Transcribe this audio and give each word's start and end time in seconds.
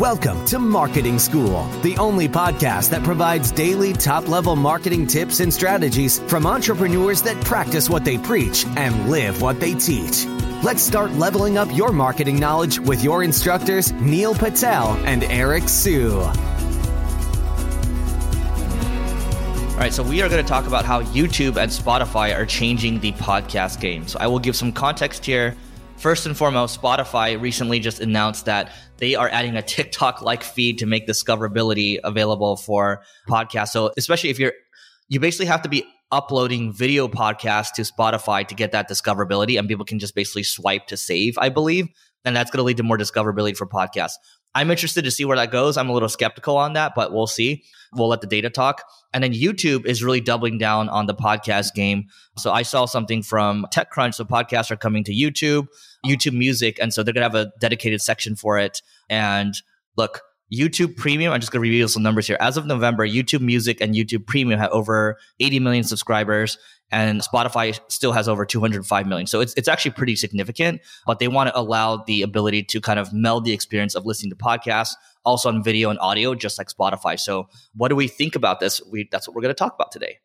Welcome 0.00 0.46
to 0.46 0.58
Marketing 0.58 1.18
School, 1.18 1.68
the 1.82 1.98
only 1.98 2.26
podcast 2.26 2.88
that 2.88 3.02
provides 3.02 3.52
daily 3.52 3.92
top 3.92 4.28
level 4.28 4.56
marketing 4.56 5.06
tips 5.06 5.40
and 5.40 5.52
strategies 5.52 6.20
from 6.20 6.46
entrepreneurs 6.46 7.20
that 7.20 7.38
practice 7.44 7.90
what 7.90 8.02
they 8.02 8.16
preach 8.16 8.64
and 8.76 9.10
live 9.10 9.42
what 9.42 9.60
they 9.60 9.74
teach. 9.74 10.24
Let's 10.62 10.82
start 10.82 11.12
leveling 11.12 11.58
up 11.58 11.68
your 11.76 11.92
marketing 11.92 12.40
knowledge 12.40 12.80
with 12.80 13.04
your 13.04 13.22
instructors, 13.22 13.92
Neil 13.92 14.34
Patel 14.34 14.96
and 15.04 15.22
Eric 15.24 15.68
Siu. 15.68 16.12
All 16.12 16.32
right, 19.76 19.92
so 19.92 20.02
we 20.02 20.22
are 20.22 20.30
going 20.30 20.42
to 20.42 20.48
talk 20.48 20.66
about 20.66 20.86
how 20.86 21.02
YouTube 21.02 21.58
and 21.58 21.70
Spotify 21.70 22.34
are 22.34 22.46
changing 22.46 23.00
the 23.00 23.12
podcast 23.12 23.80
game. 23.82 24.08
So 24.08 24.18
I 24.18 24.28
will 24.28 24.38
give 24.38 24.56
some 24.56 24.72
context 24.72 25.26
here. 25.26 25.56
First 26.00 26.24
and 26.24 26.34
foremost, 26.34 26.80
Spotify 26.80 27.38
recently 27.38 27.78
just 27.78 28.00
announced 28.00 28.46
that 28.46 28.72
they 28.96 29.16
are 29.16 29.28
adding 29.28 29.56
a 29.56 29.60
TikTok 29.62 30.22
like 30.22 30.42
feed 30.42 30.78
to 30.78 30.86
make 30.86 31.06
discoverability 31.06 31.98
available 32.02 32.56
for 32.56 33.02
podcasts. 33.28 33.68
So, 33.68 33.92
especially 33.98 34.30
if 34.30 34.38
you're, 34.38 34.54
you 35.10 35.20
basically 35.20 35.44
have 35.44 35.60
to 35.60 35.68
be 35.68 35.84
uploading 36.10 36.72
video 36.72 37.06
podcasts 37.06 37.72
to 37.72 37.82
Spotify 37.82 38.48
to 38.48 38.54
get 38.54 38.72
that 38.72 38.88
discoverability, 38.88 39.58
and 39.58 39.68
people 39.68 39.84
can 39.84 39.98
just 39.98 40.14
basically 40.14 40.42
swipe 40.42 40.86
to 40.86 40.96
save, 40.96 41.36
I 41.36 41.50
believe. 41.50 41.86
And 42.24 42.34
that's 42.34 42.50
going 42.50 42.60
to 42.60 42.64
lead 42.64 42.78
to 42.78 42.82
more 42.82 42.96
discoverability 42.96 43.54
for 43.54 43.66
podcasts. 43.66 44.14
I'm 44.54 44.70
interested 44.70 45.04
to 45.04 45.10
see 45.10 45.24
where 45.24 45.36
that 45.36 45.52
goes. 45.52 45.76
I'm 45.76 45.88
a 45.88 45.92
little 45.92 46.08
skeptical 46.08 46.56
on 46.56 46.72
that, 46.72 46.94
but 46.94 47.12
we'll 47.12 47.26
see. 47.26 47.62
We'll 47.92 48.08
let 48.08 48.20
the 48.20 48.26
data 48.26 48.50
talk. 48.50 48.82
And 49.12 49.22
then 49.22 49.32
YouTube 49.32 49.86
is 49.86 50.02
really 50.02 50.20
doubling 50.20 50.58
down 50.58 50.88
on 50.88 51.06
the 51.06 51.14
podcast 51.14 51.74
game. 51.74 52.06
So 52.36 52.52
I 52.52 52.62
saw 52.62 52.86
something 52.86 53.22
from 53.22 53.66
TechCrunch. 53.72 54.14
So 54.14 54.24
podcasts 54.24 54.70
are 54.70 54.76
coming 54.76 55.04
to 55.04 55.12
YouTube, 55.12 55.66
YouTube 56.04 56.34
Music. 56.34 56.78
And 56.80 56.92
so 56.92 57.02
they're 57.02 57.14
going 57.14 57.28
to 57.28 57.38
have 57.38 57.46
a 57.46 57.52
dedicated 57.60 58.00
section 58.00 58.36
for 58.36 58.58
it. 58.58 58.82
And 59.08 59.54
look, 59.96 60.22
YouTube 60.52 60.96
Premium, 60.96 61.32
I'm 61.32 61.40
just 61.40 61.52
going 61.52 61.60
to 61.60 61.68
reveal 61.68 61.88
some 61.88 62.02
numbers 62.02 62.26
here. 62.26 62.36
As 62.40 62.56
of 62.56 62.66
November, 62.66 63.06
YouTube 63.06 63.40
Music 63.40 63.80
and 63.80 63.94
YouTube 63.94 64.26
Premium 64.26 64.58
have 64.58 64.70
over 64.70 65.16
80 65.38 65.60
million 65.60 65.84
subscribers 65.84 66.58
and 66.90 67.20
Spotify 67.20 67.78
still 67.88 68.12
has 68.12 68.28
over 68.28 68.44
205 68.44 69.06
million. 69.06 69.26
So 69.26 69.40
it's, 69.40 69.54
it's 69.54 69.68
actually 69.68 69.92
pretty 69.92 70.16
significant, 70.16 70.80
but 71.06 71.20
they 71.20 71.28
want 71.28 71.48
to 71.48 71.58
allow 71.58 71.98
the 71.98 72.22
ability 72.22 72.64
to 72.64 72.80
kind 72.80 72.98
of 72.98 73.12
meld 73.12 73.44
the 73.44 73.52
experience 73.52 73.94
of 73.94 74.06
listening 74.06 74.30
to 74.30 74.36
podcasts 74.36 74.94
also 75.24 75.48
on 75.48 75.62
video 75.62 75.90
and 75.90 75.98
audio, 76.00 76.34
just 76.34 76.58
like 76.58 76.68
Spotify. 76.68 77.18
So 77.18 77.48
what 77.76 77.88
do 77.88 77.96
we 77.96 78.08
think 78.08 78.34
about 78.34 78.58
this? 78.60 78.80
We, 78.90 79.08
that's 79.10 79.28
what 79.28 79.34
we're 79.34 79.42
going 79.42 79.54
to 79.54 79.58
talk 79.58 79.74
about 79.74 79.92
today. 79.92 80.18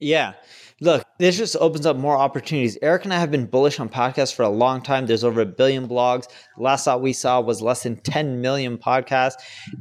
Yeah. 0.00 0.32
Look, 0.80 1.04
this 1.18 1.36
just 1.36 1.56
opens 1.56 1.84
up 1.84 1.96
more 1.96 2.16
opportunities. 2.16 2.78
Eric 2.80 3.04
and 3.04 3.12
I 3.12 3.20
have 3.20 3.30
been 3.30 3.44
bullish 3.44 3.78
on 3.78 3.90
podcasts 3.90 4.34
for 4.34 4.44
a 4.44 4.48
long 4.48 4.80
time. 4.80 5.06
There's 5.06 5.24
over 5.24 5.42
a 5.42 5.46
billion 5.46 5.86
blogs. 5.86 6.26
The 6.56 6.62
last 6.62 6.86
thought 6.86 7.02
we 7.02 7.12
saw 7.12 7.40
was 7.42 7.60
less 7.60 7.82
than 7.82 7.96
10 7.96 8.40
million 8.40 8.78
podcasts. 8.78 9.34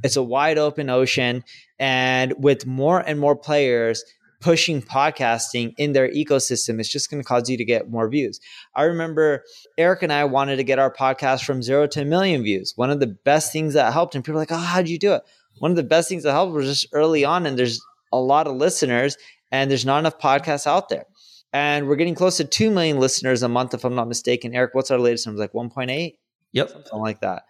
It's 0.04 0.18
a 0.18 0.24
wide 0.24 0.58
open 0.58 0.90
ocean. 0.90 1.46
And 1.80 2.34
with 2.38 2.66
more 2.66 3.00
and 3.00 3.18
more 3.18 3.38
players, 3.38 4.04
pushing 4.42 4.82
podcasting 4.82 5.74
in 5.78 5.94
their 5.94 6.10
ecosystem, 6.10 6.82
it's 6.82 6.90
just 6.90 7.10
going 7.10 7.22
to 7.24 7.28
cause 7.28 7.50
you 7.50 7.56
to 7.56 7.66
get 7.66 7.90
more 7.90 8.10
views. 8.10 8.42
I 8.76 8.84
remember 8.84 9.44
Eric 9.78 10.04
and 10.04 10.12
I 10.12 10.26
wanted 10.26 10.58
to 10.58 10.66
get 10.66 10.80
our 10.80 10.94
podcast 10.94 11.46
from 11.46 11.64
zero 11.64 11.88
to 11.88 12.02
a 12.02 12.06
million 12.06 12.44
views. 12.44 12.74
One 12.76 12.90
of 12.90 13.00
the 13.00 13.08
best 13.08 13.54
things 13.54 13.74
that 13.74 13.94
helped, 13.94 14.16
and 14.16 14.24
people 14.24 14.38
are 14.38 14.42
like, 14.42 14.52
oh, 14.52 14.58
how 14.58 14.82
did 14.82 14.90
you 14.90 15.00
do 15.00 15.14
it? 15.14 15.24
One 15.60 15.72
of 15.72 15.78
the 15.78 15.84
best 15.84 16.10
things 16.10 16.24
that 16.24 16.34
helped 16.34 16.54
was 16.54 16.66
just 16.66 16.88
early 16.94 17.24
on, 17.24 17.46
and 17.46 17.58
there's 17.58 17.82
a 18.12 18.20
lot 18.20 18.48
of 18.48 18.56
listeners, 18.56 19.18
and 19.52 19.70
there's 19.70 19.86
not 19.86 20.00
enough 20.00 20.20
podcasts 20.20 20.68
out 20.68 20.90
there. 20.90 21.06
And 21.52 21.88
we're 21.88 21.96
getting 21.96 22.16
close 22.16 22.38
to 22.38 22.46
2 22.46 22.70
million 22.70 23.00
listeners 23.00 23.42
a 23.42 23.50
month, 23.50 23.74
if 23.74 23.84
I'm 23.84 23.96
not 23.96 24.08
mistaken. 24.08 24.54
Eric, 24.54 24.76
what's 24.76 24.92
our 24.92 25.00
latest 25.00 25.26
number? 25.26 25.42
Like 25.42 25.54
1.8? 25.54 26.14
Yep. 26.52 26.70
Something 26.70 27.00
like 27.00 27.22
that. 27.22 27.44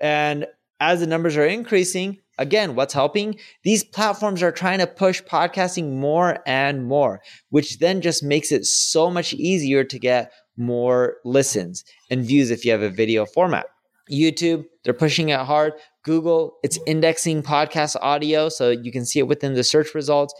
And 0.00 0.46
as 0.80 1.00
the 1.00 1.06
numbers 1.06 1.36
are 1.36 1.46
increasing, 1.46 2.18
again, 2.38 2.74
what's 2.74 2.94
helping? 2.94 3.36
These 3.62 3.84
platforms 3.84 4.42
are 4.42 4.52
trying 4.52 4.78
to 4.78 4.86
push 4.86 5.22
podcasting 5.22 5.96
more 5.96 6.38
and 6.46 6.86
more, 6.86 7.20
which 7.50 7.78
then 7.78 8.00
just 8.00 8.22
makes 8.22 8.52
it 8.52 8.64
so 8.64 9.10
much 9.10 9.32
easier 9.34 9.84
to 9.84 9.98
get 9.98 10.32
more 10.56 11.16
listens 11.24 11.84
and 12.10 12.24
views 12.24 12.50
if 12.50 12.64
you 12.64 12.72
have 12.72 12.82
a 12.82 12.90
video 12.90 13.26
format. 13.26 13.66
YouTube, 14.10 14.64
they're 14.84 14.92
pushing 14.92 15.28
it 15.28 15.38
hard. 15.40 15.72
Google, 16.04 16.58
it's 16.62 16.78
indexing 16.86 17.42
podcast 17.42 17.96
audio 18.02 18.48
so 18.48 18.70
you 18.70 18.90
can 18.90 19.06
see 19.06 19.20
it 19.20 19.28
within 19.28 19.54
the 19.54 19.64
search 19.64 19.94
results. 19.94 20.34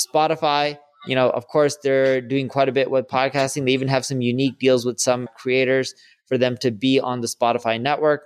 Spotify, 0.00 0.78
you 1.06 1.14
know, 1.14 1.30
of 1.30 1.48
course, 1.48 1.76
they're 1.82 2.20
doing 2.20 2.48
quite 2.48 2.68
a 2.68 2.72
bit 2.72 2.90
with 2.90 3.08
podcasting. 3.08 3.64
They 3.64 3.72
even 3.72 3.88
have 3.88 4.06
some 4.06 4.20
unique 4.20 4.58
deals 4.58 4.84
with 4.84 5.00
some 5.00 5.28
creators 5.36 5.94
for 6.26 6.38
them 6.38 6.56
to 6.58 6.70
be 6.70 7.00
on 7.00 7.20
the 7.20 7.26
Spotify 7.26 7.80
network. 7.80 8.22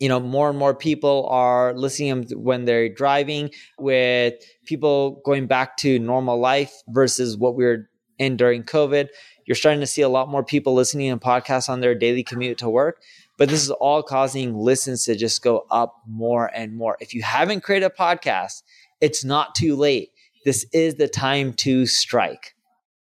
You 0.00 0.08
know 0.08 0.18
more 0.20 0.50
and 0.50 0.58
more 0.58 0.74
people 0.74 1.26
are 1.30 1.72
listening 1.72 2.26
when 2.34 2.64
they're 2.64 2.88
driving 2.88 3.50
with 3.78 4.34
people 4.66 5.22
going 5.24 5.46
back 5.46 5.76
to 5.78 5.98
normal 5.98 6.38
life 6.38 6.72
versus 6.88 7.36
what 7.36 7.54
we 7.54 7.64
are 7.64 7.88
in 8.18 8.36
during 8.36 8.64
covid. 8.64 9.08
You're 9.46 9.54
starting 9.54 9.80
to 9.80 9.86
see 9.86 10.02
a 10.02 10.08
lot 10.08 10.28
more 10.28 10.44
people 10.44 10.74
listening 10.74 11.10
to 11.10 11.24
podcasts 11.24 11.68
on 11.68 11.80
their 11.80 11.94
daily 11.94 12.24
commute 12.24 12.58
to 12.58 12.68
work 12.68 13.00
but 13.36 13.48
this 13.48 13.62
is 13.62 13.70
all 13.70 14.02
causing 14.02 14.56
listens 14.56 15.04
to 15.04 15.16
just 15.16 15.42
go 15.42 15.66
up 15.70 15.96
more 16.06 16.46
and 16.54 16.76
more. 16.76 16.96
If 17.00 17.14
you 17.14 17.22
haven't 17.22 17.62
created 17.62 17.86
a 17.86 17.90
podcast 17.90 18.62
it's 19.00 19.24
not 19.24 19.54
too 19.54 19.76
late 19.76 20.10
this 20.44 20.66
is 20.72 20.94
the 20.96 21.08
time 21.08 21.52
to 21.52 21.86
strike 21.86 22.54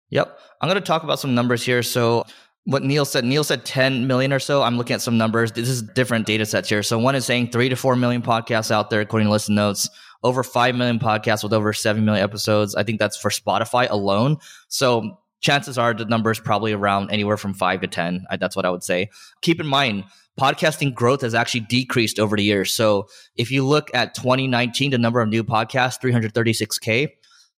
yep 0.09 0.40
i'm 0.62 0.69
going 0.69 0.81
to 0.81 0.85
talk 0.85 1.03
about 1.03 1.19
some 1.19 1.35
numbers 1.35 1.63
here 1.63 1.84
so 1.84 2.25
what 2.66 2.84
Neil 2.84 3.06
said. 3.06 3.25
Neil 3.25 3.44
said 3.44 3.66
10 3.66 4.07
million 4.07 4.31
or 4.31 4.40
so. 4.40 4.62
I'm 4.62 4.78
looking 4.78 4.94
at 4.94 5.02
some 5.02 5.18
numbers. 5.18 5.51
This 5.51 5.68
is 5.68 5.81
different 5.81 6.28
data 6.28 6.46
sets 6.46 6.69
here. 6.69 6.84
So 6.84 7.00
one 7.00 7.16
is 7.16 7.25
saying 7.25 7.50
three 7.50 7.69
to 7.69 7.75
four 7.75 7.96
million 7.96 8.22
podcasts 8.22 8.72
out 8.72 8.90
there, 8.90 9.01
according 9.01 9.28
to 9.28 9.31
Listen 9.31 9.56
Notes. 9.56 9.90
Over 10.24 10.44
5 10.44 10.75
million 10.75 11.00
podcasts 11.00 11.44
with 11.44 11.51
over 11.51 11.74
7 11.74 12.06
million 12.06 12.24
episodes. 12.24 12.75
I 12.75 12.84
think 12.84 13.00
that's 13.00 13.18
for 13.18 13.31
Spotify 13.31 13.90
alone. 13.90 14.38
So 14.68 15.18
chances 15.40 15.80
are 15.80 15.96
the 15.96 16.06
number 16.06 16.30
is 16.30 16.40
probably 16.40 16.74
around 16.74 17.09
anywhere 17.09 17.38
from 17.38 17.56
5 17.56 17.81
to 17.81 17.88
10. 17.88 18.28
That's 18.40 18.56
what 18.56 18.63
I 18.63 18.69
would 18.69 18.84
say. 18.84 19.09
Keep 19.41 19.59
in 19.59 19.66
mind, 19.66 20.03
podcasting 20.40 20.94
growth 20.94 21.22
has 21.22 21.34
actually 21.34 21.62
decreased 21.62 22.19
over 22.19 22.38
the 22.38 22.44
years. 22.44 22.72
So 22.72 23.07
if 23.35 23.50
you 23.50 23.66
look 23.66 23.90
at 23.96 24.13
2019, 24.13 24.91
the 24.91 25.00
number 25.00 25.22
of 25.22 25.30
new 25.30 25.44
podcasts, 25.44 26.00
336K. 26.00 27.07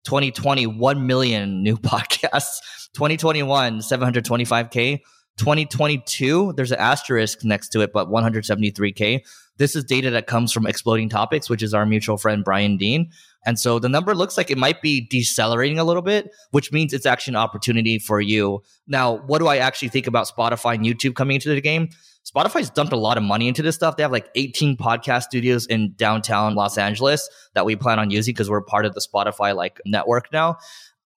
2020, 0.05 0.67
1 0.67 1.07
million 1.07 1.63
new 1.63 1.77
podcasts. 1.79 2.59
2021, 2.95 3.79
725K. 3.79 5.01
2022, 5.39 6.53
there's 6.57 6.73
an 6.73 6.79
asterisk 6.79 7.43
next 7.43 7.71
to 7.71 7.81
it, 7.81 7.93
but 7.93 8.09
173K. 8.09 9.21
This 9.57 9.75
is 9.77 9.85
data 9.85 10.11
that 10.11 10.27
comes 10.27 10.53
from 10.53 10.67
Exploding 10.67 11.09
Topics, 11.09 11.49
which 11.49 11.63
is 11.63 11.73
our 11.73 11.87
mutual 11.87 12.17
friend 12.17 12.45
Brian 12.45 12.77
Dean. 12.77 13.11
And 13.45 13.59
so 13.59 13.79
the 13.79 13.89
number 13.89 14.15
looks 14.15 14.37
like 14.37 14.51
it 14.51 14.59
might 14.59 14.83
be 14.83 15.01
decelerating 15.01 15.79
a 15.79 15.85
little 15.85 16.03
bit, 16.03 16.31
which 16.51 16.73
means 16.73 16.93
it's 16.93 17.07
actually 17.07 17.33
an 17.33 17.39
opportunity 17.39 17.99
for 17.99 18.21
you. 18.21 18.63
Now, 18.87 19.19
what 19.27 19.39
do 19.39 19.49
I 19.49 19.59
actually 19.59 19.89
think 19.89 20.07
about 20.07 20.29
Spotify 20.29 20.75
and 20.75 20.85
YouTube 20.85 21.15
coming 21.15 21.35
into 21.35 21.49
the 21.49 21.61
game? 21.61 21.89
Spotify's 22.25 22.71
dumped 22.71 22.93
a 22.93 22.97
lot 22.97 23.17
of 23.17 23.25
money 23.25 23.49
into 23.49 23.63
this 23.63 23.75
stuff. 23.75 23.97
They 23.97 24.05
have 24.05 24.13
like 24.13 24.29
18 24.37 24.77
podcast 24.77 25.25
studios 25.25 25.67
in 25.67 25.95
downtown 25.97 26.55
Los 26.55 26.79
Angeles 26.79 27.29
that 27.55 27.67
we 27.67 27.75
plan 27.75 27.99
on 27.99 28.11
using 28.11 28.33
because 28.33 28.49
we're 28.49 28.63
part 28.63 28.87
of 28.87 28.95
the 28.95 29.01
Spotify 29.01 29.57
like 29.57 29.81
network 29.85 30.33
now. 30.33 30.59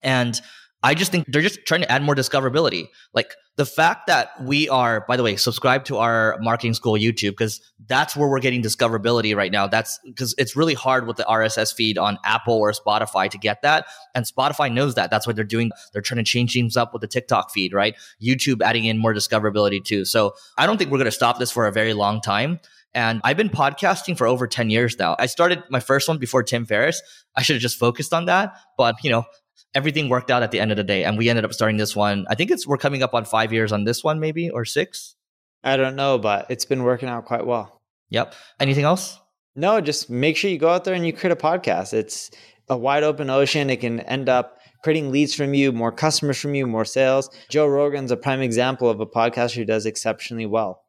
And 0.02 0.40
I 0.84 0.94
just 0.94 1.12
think 1.12 1.26
they're 1.28 1.42
just 1.42 1.66
trying 1.66 1.82
to 1.82 1.92
add 1.92 2.04
more 2.04 2.14
discoverability. 2.14 2.90
Like 3.14 3.34
the 3.56 3.66
fact 3.66 4.08
that 4.08 4.32
we 4.42 4.68
are, 4.68 5.06
by 5.08 5.16
the 5.16 5.24
way, 5.24 5.38
subscribe 5.38 5.86
to 5.86 5.98
our 5.98 6.38
marketing 6.42 6.74
school 6.74 6.94
YouTube 6.94 7.32
because 7.32 7.62
that's 7.88 8.16
where 8.16 8.28
we're 8.28 8.40
getting 8.40 8.62
discoverability 8.62 9.36
right 9.36 9.52
now. 9.52 9.66
That's 9.66 10.00
because 10.04 10.36
it's 10.38 10.56
really 10.56 10.74
hard 10.74 11.08
with 11.08 11.18
the 11.18 11.24
RSS 11.24 11.74
feed 11.74 11.98
on 11.98 12.18
Apple 12.26 12.56
or 12.56 12.72
Spotify 12.74 13.30
to 13.30 13.38
get 13.38 13.62
that. 13.62 13.86
And 14.14 14.26
Spotify 14.26 14.72
knows 14.74 14.96
that. 14.96 15.10
That's 15.10 15.26
what 15.26 15.36
they're 15.38 15.46
doing. 15.46 15.72
They're 15.94 16.02
trying 16.02 16.24
to 16.24 16.30
change 16.30 16.54
things 16.54 16.76
up 16.76 16.92
with 16.92 17.02
the 17.02 17.08
TikTok 17.08 17.52
feed, 17.52 17.74
right? 17.74 17.96
YouTube 18.22 18.62
adding 18.62 18.86
in 18.86 18.98
more 18.98 19.14
discoverability 19.14 19.84
too. 19.84 20.04
So 20.04 20.34
I 20.58 20.66
don't 20.66 20.78
think 20.78 20.92
we're 20.92 20.98
going 20.98 21.06
to 21.06 21.12
stop 21.12 21.40
this 21.40 21.52
for 21.52 21.66
a 21.66 21.72
very 21.72 21.94
long 21.94 22.20
time. 22.20 22.60
And 22.96 23.22
I've 23.24 23.38
been 23.38 23.50
podcasting 23.50 24.18
for 24.18 24.28
over 24.28 24.48
10 24.48 24.70
years 24.70 24.98
now. 25.00 25.16
I 25.18 25.26
started 25.26 25.64
my 25.70 25.80
first 25.80 26.08
one 26.08 26.18
before 26.18 26.44
Tim 26.44 26.66
Ferriss. 26.66 27.02
I 27.36 27.42
should 27.42 27.56
have 27.56 27.62
just 27.62 27.80
focused 27.80 28.14
on 28.14 28.26
that. 28.26 28.56
But, 28.78 28.96
you 29.04 29.10
know, 29.10 29.26
everything 29.74 30.10
worked 30.10 30.32
out 30.32 30.44
at 30.44 30.52
the 30.52 30.60
end 30.60 30.72
of 30.72 30.78
the 30.78 30.84
day. 30.84 31.04
And 31.04 31.18
we 31.18 31.30
ended 31.30 31.46
up 31.46 31.54
starting 31.54 31.78
this 31.78 31.96
one. 31.96 32.26
I 32.30 32.36
think 32.36 32.52
it's 32.52 32.68
we're 32.68 32.78
coming 32.78 33.04
up 33.04 33.14
on 33.14 33.26
five 33.26 33.52
years 33.52 33.72
on 33.72 33.84
this 33.84 34.04
one, 34.04 34.20
maybe 34.20 34.50
or 34.50 34.66
six. 34.66 35.16
I 35.64 35.78
don't 35.78 35.96
know, 35.96 36.18
but 36.18 36.46
it's 36.50 36.66
been 36.66 36.84
working 36.84 37.10
out 37.10 37.26
quite 37.26 37.46
well. 37.46 37.82
Yep. 38.10 38.34
Anything 38.60 38.84
else? 38.84 39.20
No, 39.56 39.80
just 39.82 40.10
make 40.10 40.36
sure 40.36 40.50
you 40.50 40.58
go 40.58 40.70
out 40.70 40.84
there 40.84 40.94
and 40.94 41.06
you 41.06 41.14
create 41.14 41.32
a 41.32 41.36
podcast. 41.36 41.94
It's 41.94 42.32
a 42.70 42.78
wide 42.78 43.04
open 43.04 43.30
ocean. 43.30 43.70
It 43.70 43.82
can 43.82 44.02
end 44.02 44.30
up 44.30 44.58
creating 44.84 45.12
leads 45.12 45.34
from 45.34 45.54
you, 45.54 45.72
more 45.72 45.92
customers 45.92 46.40
from 46.40 46.56
you, 46.56 46.68
more 46.68 46.86
sales. 46.86 47.30
Joe 47.50 47.68
Rogan's 47.68 48.12
a 48.12 48.18
prime 48.18 48.42
example 48.42 48.90
of 48.90 49.00
a 49.00 49.06
podcaster 49.06 49.56
who 49.56 49.66
does 49.66 49.86
exceptionally 49.86 50.46
well. 50.46 50.83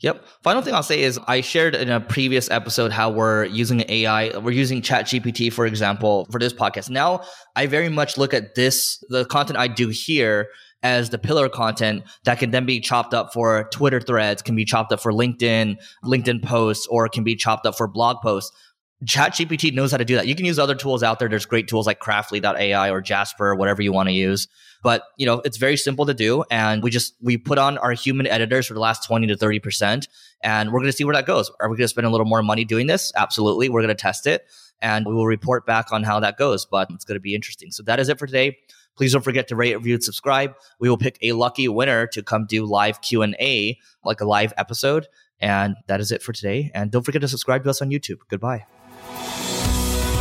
Yep. 0.00 0.24
Final 0.42 0.62
thing 0.62 0.74
I'll 0.74 0.82
say 0.82 1.02
is 1.02 1.18
I 1.26 1.42
shared 1.42 1.74
in 1.74 1.90
a 1.90 2.00
previous 2.00 2.50
episode 2.50 2.90
how 2.90 3.10
we're 3.10 3.44
using 3.44 3.84
AI. 3.88 4.36
We're 4.38 4.52
using 4.52 4.80
ChatGPT, 4.80 5.52
for 5.52 5.66
example, 5.66 6.26
for 6.30 6.38
this 6.38 6.54
podcast. 6.54 6.88
Now 6.88 7.22
I 7.54 7.66
very 7.66 7.90
much 7.90 8.16
look 8.16 8.32
at 8.32 8.54
this, 8.54 9.02
the 9.10 9.26
content 9.26 9.58
I 9.58 9.68
do 9.68 9.88
here 9.88 10.48
as 10.82 11.10
the 11.10 11.18
pillar 11.18 11.50
content 11.50 12.02
that 12.24 12.38
can 12.38 12.50
then 12.50 12.64
be 12.64 12.80
chopped 12.80 13.12
up 13.12 13.34
for 13.34 13.68
Twitter 13.70 14.00
threads, 14.00 14.40
can 14.40 14.56
be 14.56 14.64
chopped 14.64 14.90
up 14.92 15.00
for 15.00 15.12
LinkedIn, 15.12 15.76
LinkedIn 16.02 16.42
posts, 16.42 16.86
or 16.86 17.06
can 17.08 17.22
be 17.22 17.36
chopped 17.36 17.66
up 17.66 17.76
for 17.76 17.86
blog 17.86 18.22
posts. 18.22 18.56
ChatGPT 19.04 19.72
knows 19.72 19.92
how 19.92 19.96
to 19.96 20.04
do 20.04 20.16
that. 20.16 20.26
You 20.26 20.34
can 20.34 20.44
use 20.44 20.58
other 20.58 20.74
tools 20.74 21.02
out 21.02 21.18
there. 21.18 21.28
There's 21.28 21.46
great 21.46 21.68
tools 21.68 21.86
like 21.86 22.00
Craftly.ai 22.00 22.90
or 22.90 23.00
Jasper, 23.00 23.54
whatever 23.54 23.80
you 23.80 23.92
want 23.92 24.08
to 24.08 24.12
use. 24.12 24.46
But 24.82 25.04
you 25.16 25.26
know, 25.26 25.40
it's 25.44 25.56
very 25.56 25.76
simple 25.76 26.06
to 26.06 26.14
do, 26.14 26.44
and 26.50 26.82
we 26.82 26.90
just 26.90 27.14
we 27.20 27.36
put 27.36 27.58
on 27.58 27.78
our 27.78 27.92
human 27.92 28.26
editors 28.26 28.66
for 28.66 28.74
the 28.74 28.80
last 28.80 29.04
twenty 29.04 29.26
to 29.26 29.36
thirty 29.36 29.58
percent, 29.58 30.08
and 30.42 30.72
we're 30.72 30.80
going 30.80 30.90
to 30.90 30.96
see 30.96 31.04
where 31.04 31.14
that 31.14 31.26
goes. 31.26 31.50
Are 31.60 31.68
we 31.68 31.76
going 31.76 31.84
to 31.84 31.88
spend 31.88 32.06
a 32.06 32.10
little 32.10 32.26
more 32.26 32.42
money 32.42 32.64
doing 32.64 32.86
this? 32.86 33.12
Absolutely, 33.16 33.68
we're 33.68 33.82
going 33.82 33.94
to 33.94 34.00
test 34.00 34.26
it, 34.26 34.46
and 34.80 35.06
we 35.06 35.14
will 35.14 35.26
report 35.26 35.66
back 35.66 35.92
on 35.92 36.02
how 36.02 36.20
that 36.20 36.38
goes. 36.38 36.64
But 36.64 36.90
it's 36.90 37.04
going 37.04 37.16
to 37.16 37.20
be 37.20 37.34
interesting. 37.34 37.70
So 37.70 37.82
that 37.84 38.00
is 38.00 38.08
it 38.08 38.18
for 38.18 38.26
today. 38.26 38.58
Please 38.96 39.12
don't 39.12 39.22
forget 39.22 39.48
to 39.48 39.56
rate, 39.56 39.74
review, 39.76 39.94
and 39.94 40.04
subscribe. 40.04 40.54
We 40.78 40.88
will 40.88 40.98
pick 40.98 41.18
a 41.22 41.32
lucky 41.32 41.68
winner 41.68 42.06
to 42.08 42.22
come 42.22 42.46
do 42.46 42.64
live 42.64 43.00
Q 43.02 43.22
and 43.22 43.36
A, 43.38 43.78
like 44.04 44.20
a 44.20 44.26
live 44.26 44.52
episode. 44.56 45.08
And 45.40 45.76
that 45.86 46.00
is 46.00 46.12
it 46.12 46.22
for 46.22 46.32
today. 46.32 46.70
And 46.74 46.90
don't 46.90 47.02
forget 47.02 47.22
to 47.22 47.28
subscribe 47.28 47.64
to 47.64 47.70
us 47.70 47.80
on 47.80 47.88
YouTube. 47.88 48.18
Goodbye. 48.28 48.66